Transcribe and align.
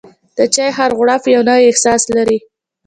د 0.37 0.39
چای 0.53 0.69
هر 0.77 0.89
غوړپ 0.97 1.23
یو 1.33 1.41
نوی 1.49 1.63
احساس 1.69 2.03
لري. 2.15 2.39